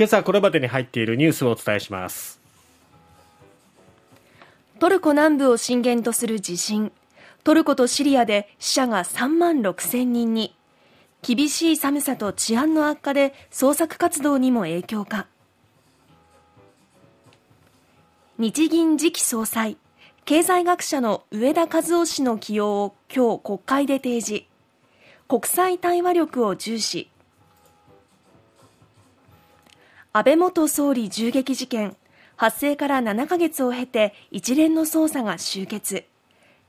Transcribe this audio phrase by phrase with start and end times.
[0.00, 2.40] 今朝これまでに入っているニュースをお伝えします。
[4.78, 6.90] トルコ南部を震源とする地震。
[7.44, 10.56] トルコとシリアで死者が3万6千人に。
[11.20, 15.26] 厳しい寒さと治安の悪化で捜索活動にも影響か。
[18.38, 19.76] 日銀次期総裁。
[20.24, 24.44] 経済学者の上田和夫氏の起用を今日国会で提示。
[25.28, 27.09] 国際対話力を重視。
[30.12, 31.96] 安倍元総理銃撃事件。
[32.34, 36.04] 発生から7ヶ月を経て一連の捜査が終結。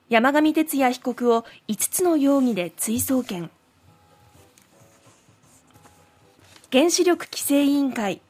[0.09, 3.51] 山上徹也被告を5つの容疑で追送検。
[6.71, 8.21] 原子力規制委員会。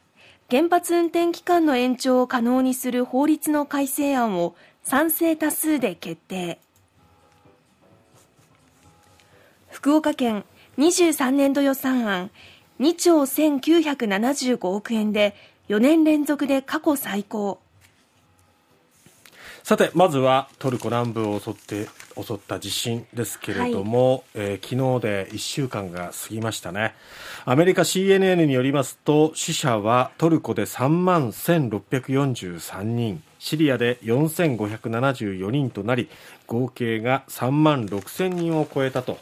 [0.49, 6.59] 原発運転期間の延長を可能にする法律の改正案を賛成多数で決定。
[9.69, 10.45] 福岡県
[10.77, 12.31] 23年度予算案。
[12.81, 15.35] 2兆1975億円で
[15.69, 17.59] 4年連続で過去最高。
[19.61, 21.87] さてまずはトルコ南部を襲って
[22.19, 26.95] 襲った地震ですけれども、はい、えー、昨日で1週間が過ぎましたね。
[27.45, 36.09] アメリカ CNN によりますと死者はトルコで3万1643人シリアで4574人となり
[36.47, 39.19] 合計が3万6000人を超えたと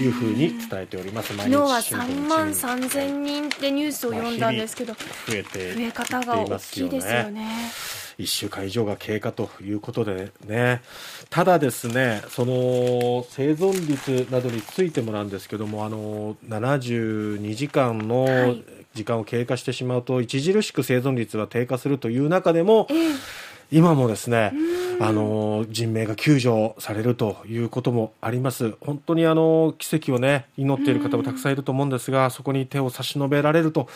[0.00, 1.34] いうふうに伝えております。
[1.34, 7.70] 昨日は3万3000人ってニュースを読んだんですけど、増えて増え方が大きいですよね。
[8.18, 10.82] 1週間以上が経過ということでね、
[11.30, 18.56] ただですね、その生存率などについてもなんですけども、あの72時間の
[18.94, 23.16] 時間を経過してしまうと、著しく生存率は低下するという中でも、えー、
[23.72, 24.52] 今もですね、
[25.00, 28.74] あの人命が救助されるということもあります。
[28.80, 33.88] 本当にあの奇跡をね祈っている方もたくさんいると思うんですが、そこに手を差し伸べられると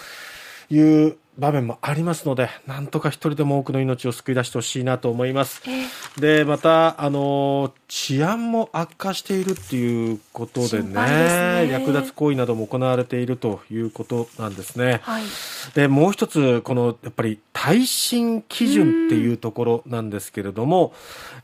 [0.70, 5.62] いう場面もありますので、なんとか一人でも多くの命を救い出してほしいなと思います。
[5.66, 15.00] えー、で、また、あの、治安も悪化しているっていうことでね、ね略奪行為なども行われているということなんですね。
[15.02, 15.24] はい、
[15.74, 20.92] で、もう一つ、この、やっぱり耐震基準っていうところなんですけれども、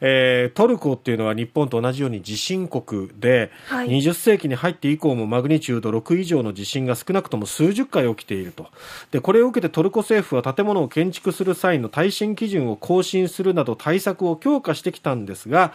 [0.00, 8.66] えー、トルコっていうのは日本と同じように地震国で、はい、20世紀に入って以降もマグニチュード6以上の地震が少なくとも数十回起きていると。
[9.10, 15.72] で、これを受けてトルコ政府は建物を建築する際の耐震基準を更新するなど対策を強化してきたんですが、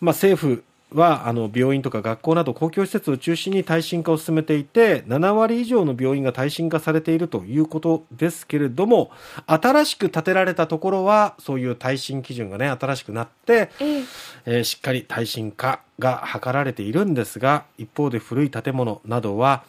[0.00, 9.10] まあ、政府はあの病院とか学校など公共施設を中心に耐震化を進めていて7割以上の病院が耐震化されているということですけれども
[9.48, 14.02] 新しく建てられたところはそういう耐震基準がね新しくなって、え。
[14.44, 19.64] えー、しっかり耐震化が図られているんですが一方で古い建物などは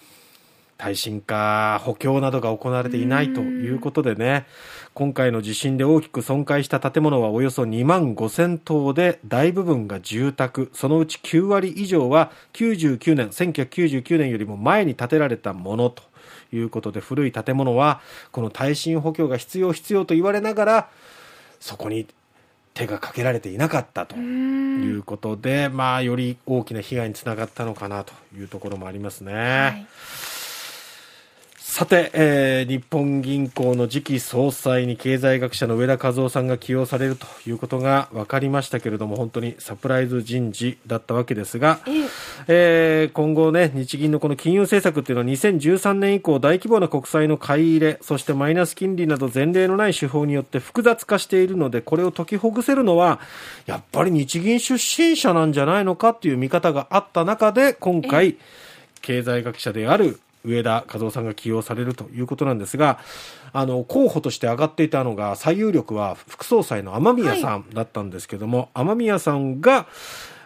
[0.77, 4.45] 耐震化、補強などが行われていないということでね、
[4.93, 16.03] 今回の地震で大きく損壊した建物はおよそ2万5000棟で、大部分が住宅、そのうち9割以上は99年、1999年よりも前に建てられたものと
[16.53, 18.01] いうことで、古い建物は
[18.31, 20.89] この耐震補強が必要必要と言われながら、
[21.59, 22.07] そこに
[22.75, 29.33] 手がかけられていなかったということで、まあ、より大きな被害につながったのかなというところもありますね。
[29.33, 30.36] はい
[31.77, 41.79] さて、えー、日本銀行の次期総裁に経済学者の上田和夫さんが起用されるということが分かりましたけれども本当にサプライズ人事だったわけですが、
[42.47, 53.19] えー、今後ね日銀のこの金融政策っていうのは2013年以降大規模な国債の買い入れそしてマイナス金利など前例のない手法によって複雑化しているのでこれを解きほぐせるのは
[53.67, 58.39] やっぱり日銀出身者なんじゃないのかっていう見方があった中で今回
[59.03, 62.99] 経済学者である上田和夫さんが起用されるということなんですが、
[63.53, 69.87] あの、候補として上がっていたのが、最有力は副総裁の雨宮さんだったんですけども、はい、雨宮さんが、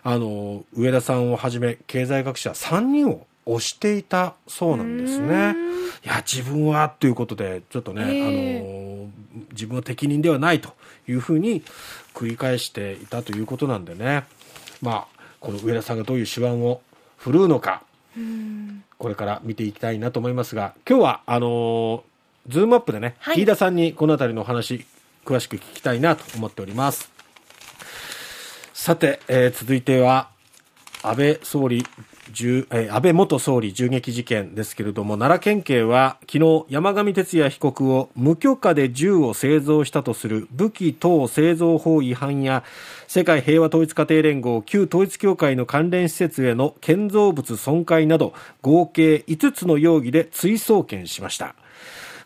[0.03, 5.56] あの、植田さんをはじめ、経済学者3人を推していたそうなんですね。
[6.03, 10.73] いや、自分はということで、ちょっとね、あの、自分は適任ではないと
[11.08, 11.64] いうふうに
[12.14, 14.26] 繰り返していたということなんでね、
[14.81, 16.81] まあ、この植田さんがどういう手腕を
[17.17, 17.84] 振るうのか、
[18.97, 22.02] これから見ていきたいなと思いますが今日はあのー、
[22.47, 24.85] ズームアップでね、はい、飯田さんにこの辺りの話
[25.25, 27.11] 詳しく聞きたいなと思っております。
[28.73, 30.29] さて、えー、続いては
[31.03, 31.85] 安倍総理
[32.72, 42.63] え安倍元総理銃撃事件ですけれども奈良県警は昨日山上徹也被告を無許可で銃を製造したとする武器等製造法違反や
[43.07, 51.55] 世界平和統一家庭連合旧統一教会の関連施設への建造物損壊など合計5つの容疑で追送検しました。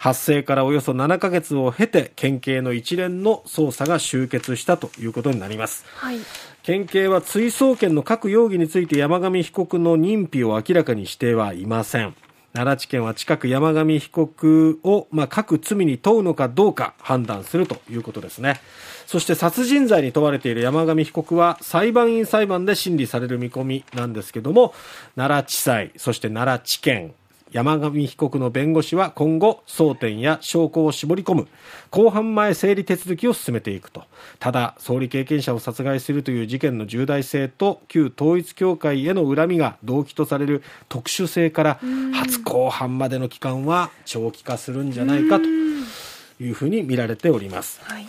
[0.06, 6.18] 発生からおよそ7ヶ月を経て県警の一連の捜査が終結したということになります、はい、
[6.66, 12.16] 県警は追送検の各容疑について山上被告の認否を明らかにしてはいません
[12.54, 18.62] 奈良地検は近く山上被告を、まあ、各罪に問うのかどうか判断するということですね。
[19.06, 24.74] そして殺人罪に問われている山上被告は裁判員裁判で審理される見込みなんですけども、
[25.16, 27.14] 奈良地裁、そして奈良地検、
[27.56, 31.48] 山上被告の弁護士は今後争点や証拠を絞り込む。
[31.90, 34.04] 公判前整理手続きを進めていくと。
[34.40, 41.80] ただ総理経験者を殺害するという事件の重大性と旧統一教会への恨みが動機とされる特殊性から
[42.14, 48.08] 初公判までの期間は長期化するんじゃないかというふうに見られております、はい、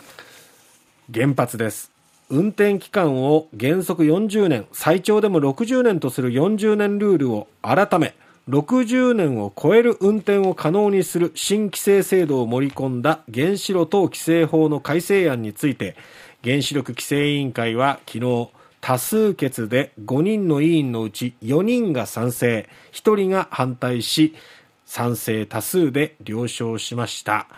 [1.14, 1.93] 原発です。
[2.31, 8.16] 運転期間を原則40年最長でも60年とする40年ルールを改め
[8.48, 15.96] 60年を超える運転を可能にする新規制制度を盛り込んだ原子炉等規制法の改正案について
[16.44, 18.50] 原子力規制委員会は昨日
[18.81, 24.37] 多数決で5人の委員のうち4人が賛成1人が反対し
[24.84, 27.48] 賛成多数で了承しました。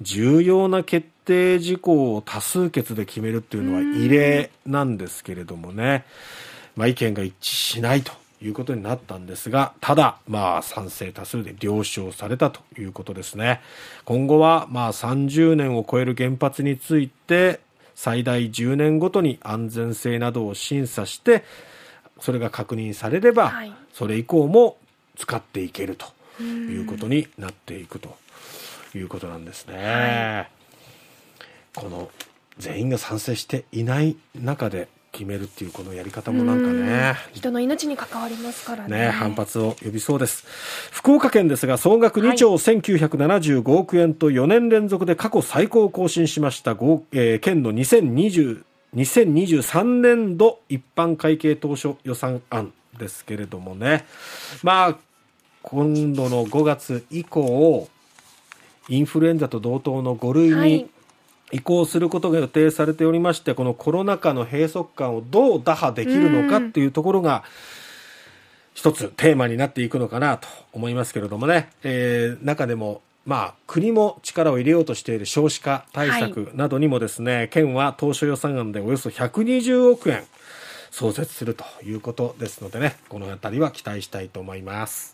[0.00, 6.04] 重要な決定事項を多数決で決めるっていうのは異例なんですけれどもね、
[6.74, 8.23] まあ、意見が一致しないと。
[8.42, 13.60] いうことになったんですが、ただ、まあ、賛成多数で了承されたということですね。
[14.04, 17.60] 今後は、まあ、30年を超える原発について、
[17.94, 21.44] 最大10年ごとに安全性などを審査して、
[22.20, 24.76] それが確認されれば、はい、それ以降も
[25.16, 28.16] 使っていけるということになっていくと
[28.94, 29.76] いうことなんですね。
[29.76, 30.50] はい、
[31.74, 32.10] この
[32.58, 40.44] 全員が賛成していない中で決めるっていうこのやり方もなんかね人の命に関わりますからね、ね、反発を呼びそうです。
[40.90, 48.64] 福岡県ですが総額2兆1975億円と4年連続で過去最高を更新しました、えー、県の2020
[48.96, 54.04] 2023年度一般会計当初予算案ですけれどもね。
[54.62, 54.96] まあ
[55.62, 57.88] 今度の5月以降
[58.88, 60.90] インフルエンザと同等の5類に
[61.52, 67.44] 移行することが予定されておりまして、このコロナ禍の閉塞感をどう打破できるのかっていうところが、
[68.74, 80.24] 一つテーマになっていくのかなと思いますけれどもね、えー、中でも、まあ、国も力を入れようとしている少子化対策などにもですね、はい、県は当初予算案でおよそ120億円
[80.90, 85.13] 創設するということですのでね、この辺りは期待したいと思います。